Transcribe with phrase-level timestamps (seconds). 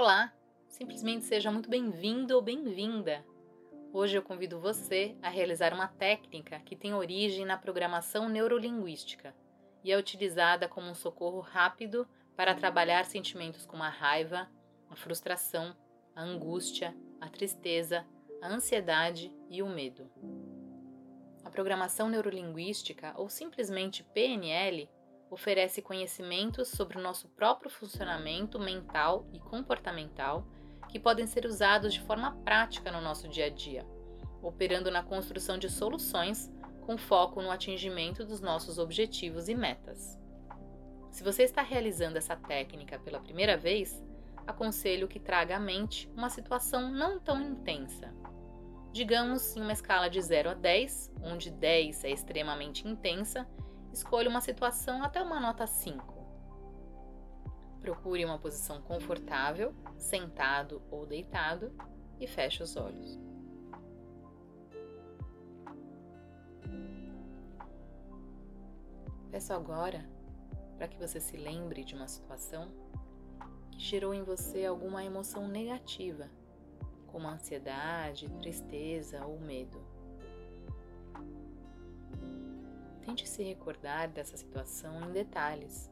[0.00, 0.32] Olá,
[0.68, 3.26] simplesmente seja muito bem-vindo ou bem-vinda.
[3.92, 9.34] Hoje eu convido você a realizar uma técnica que tem origem na programação neurolinguística
[9.82, 12.06] e é utilizada como um socorro rápido
[12.36, 14.48] para trabalhar sentimentos como a raiva,
[14.88, 15.76] a frustração,
[16.14, 18.06] a angústia, a tristeza,
[18.40, 20.08] a ansiedade e o medo.
[21.44, 24.88] A programação neurolinguística, ou simplesmente PNL,
[25.30, 30.46] oferece conhecimentos sobre o nosso próprio funcionamento mental e comportamental
[30.88, 33.86] que podem ser usados de forma prática no nosso dia a dia,
[34.42, 36.50] operando na construção de soluções
[36.86, 40.18] com foco no atingimento dos nossos objetivos e metas.
[41.10, 44.02] Se você está realizando essa técnica pela primeira vez,
[44.46, 48.14] aconselho que traga à mente uma situação não tão intensa.
[48.92, 53.46] Digamos em uma escala de 0 a 10, onde 10 é extremamente intensa
[53.98, 56.14] escolha uma situação até uma nota 5.
[57.80, 61.72] Procure uma posição confortável, sentado ou deitado
[62.20, 63.18] e feche os olhos.
[69.32, 70.08] Peço agora
[70.76, 72.70] para que você se lembre de uma situação
[73.72, 76.30] que gerou em você alguma emoção negativa,
[77.08, 79.87] como ansiedade, tristeza ou medo.
[83.08, 85.90] Tente se recordar dessa situação em detalhes: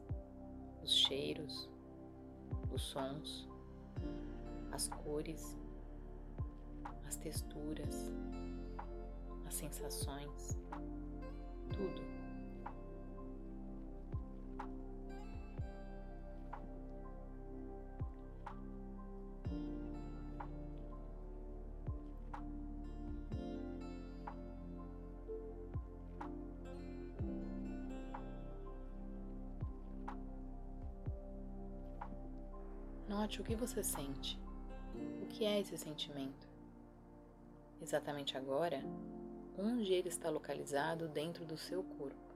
[0.83, 1.67] os cheiros,
[2.71, 3.49] os sons,
[4.71, 5.57] as cores,
[7.07, 8.11] as texturas,
[9.47, 10.55] as sensações,
[11.71, 12.16] tudo.
[33.17, 34.39] Note o que você sente.
[35.23, 36.47] O que é esse sentimento?
[37.81, 38.79] Exatamente agora,
[39.57, 42.26] onde ele está localizado dentro do seu corpo.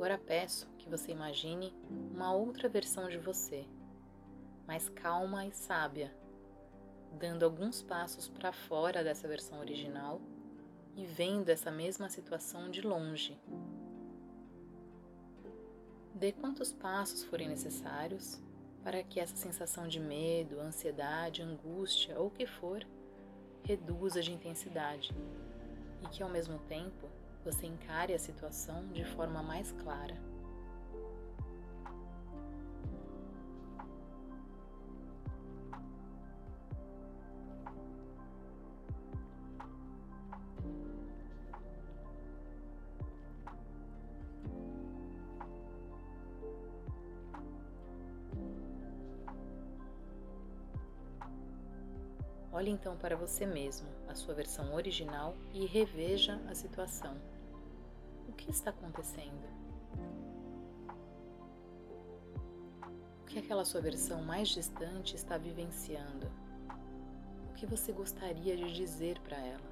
[0.00, 1.74] Agora peço que você imagine
[2.10, 3.66] uma outra versão de você,
[4.66, 6.10] mais calma e sábia,
[7.18, 10.18] dando alguns passos para fora dessa versão original
[10.96, 13.38] e vendo essa mesma situação de longe.
[16.14, 18.40] Dê quantos passos forem necessários
[18.82, 22.86] para que essa sensação de medo, ansiedade, angústia ou o que for
[23.64, 25.14] reduza de intensidade
[26.02, 27.06] e que ao mesmo tempo
[27.44, 30.16] você encare a situação de forma mais clara.
[52.52, 57.16] Olhe então para você mesmo, a sua versão original, e reveja a situação.
[58.28, 59.48] O que está acontecendo?
[63.20, 66.26] O que aquela sua versão mais distante está vivenciando?
[67.50, 69.69] O que você gostaria de dizer para ela?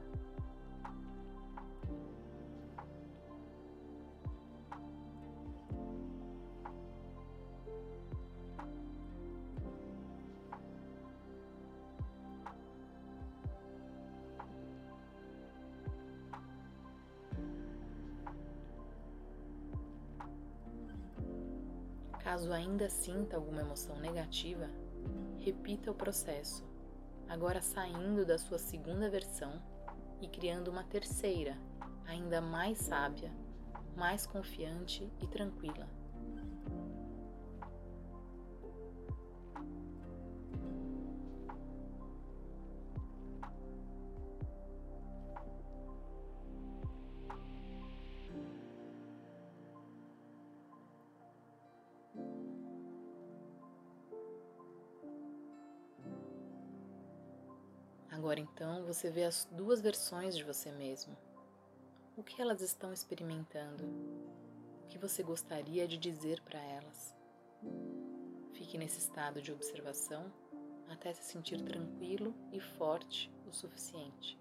[22.28, 24.68] Caso ainda sinta alguma emoção negativa,
[25.38, 26.62] repita o processo,
[27.26, 29.62] agora saindo da sua segunda versão
[30.20, 31.56] e criando uma terceira,
[32.04, 33.32] ainda mais sábia,
[33.96, 35.88] mais confiante e tranquila.
[58.10, 61.16] Agora então você vê as duas versões de você mesmo.
[62.16, 63.84] O que elas estão experimentando?
[64.84, 67.14] O que você gostaria de dizer para elas?
[68.54, 70.32] Fique nesse estado de observação
[70.88, 74.38] até se sentir tranquilo e forte o suficiente.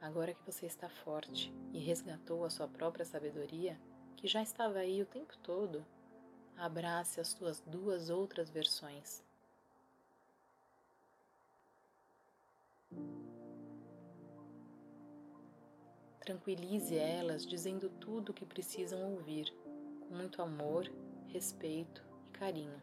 [0.00, 3.78] Agora que você está forte e resgatou a sua própria sabedoria,
[4.16, 5.84] que já estava aí o tempo todo,
[6.56, 9.22] abrace as suas duas outras versões.
[16.20, 19.52] Tranquilize elas dizendo tudo o que precisam ouvir,
[20.00, 20.86] com muito amor,
[21.28, 22.82] respeito e carinho.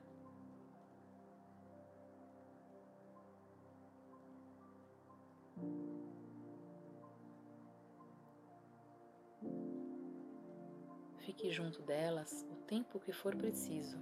[11.25, 13.97] Fique junto delas o tempo que for preciso.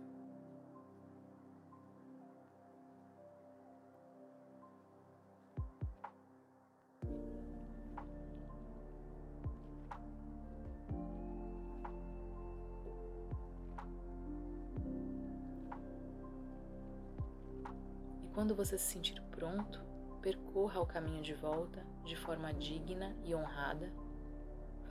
[18.21, 19.81] E quando você se sentir pronto,
[20.21, 23.93] percorra o caminho de volta de forma digna e honrada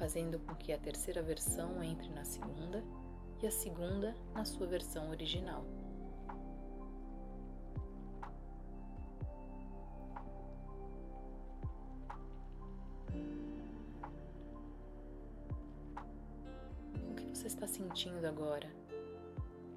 [0.02, 2.82] fazendo com que a terceira versão entre na segunda
[3.40, 5.64] e a segunda na sua versão original.
[17.08, 18.69] O que você está sentindo agora?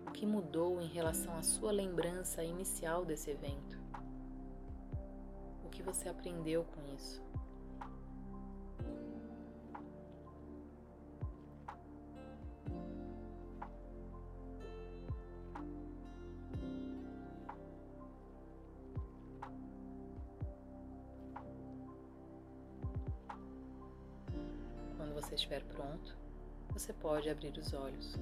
[0.08, 3.80] O que mudou em relação à sua lembrança inicial desse evento?
[5.64, 7.24] O que você aprendeu com isso?
[25.36, 26.18] Estiver pronto,
[26.70, 28.16] você pode abrir os olhos.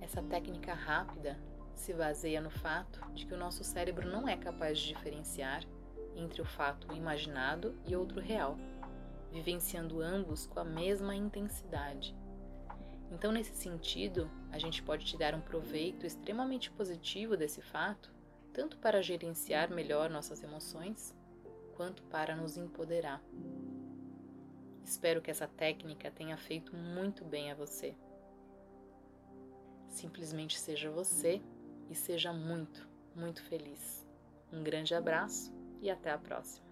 [0.00, 1.38] Essa técnica rápida
[1.74, 5.64] se baseia no fato de que o nosso cérebro não é capaz de diferenciar
[6.14, 8.58] entre o fato imaginado e outro real,
[9.30, 12.14] vivenciando ambos com a mesma intensidade
[13.12, 18.10] então, nesse sentido, a gente pode tirar um proveito extremamente positivo desse fato,
[18.54, 21.14] tanto para gerenciar melhor nossas emoções,
[21.76, 23.22] quanto para nos empoderar.
[24.82, 27.94] Espero que essa técnica tenha feito muito bem a você.
[29.88, 31.42] Simplesmente seja você
[31.90, 34.06] e seja muito, muito feliz.
[34.50, 36.71] Um grande abraço e até a próxima.